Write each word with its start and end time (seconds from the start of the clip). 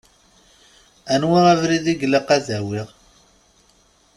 Anwa 1.13 1.39
abrid 1.53 1.85
i 1.93 1.95
ilaq 2.05 2.29
ad 2.35 2.47
awiɣ? 2.57 2.87